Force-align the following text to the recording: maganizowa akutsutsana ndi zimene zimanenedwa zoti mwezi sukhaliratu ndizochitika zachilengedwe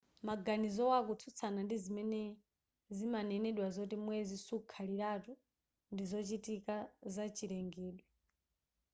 maganizowa 0.27 0.93
akutsutsana 1.01 1.59
ndi 1.63 1.77
zimene 1.85 2.21
zimanenedwa 2.97 3.67
zoti 3.75 3.95
mwezi 4.05 4.35
sukhaliratu 4.45 5.31
ndizochitika 5.93 6.75
zachilengedwe 7.15 8.07